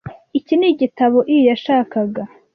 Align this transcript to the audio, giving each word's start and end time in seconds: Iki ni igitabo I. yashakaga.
Iki 0.39 0.53
ni 0.59 0.67
igitabo 0.71 1.19
I. 1.35 1.35
yashakaga. 1.49 2.23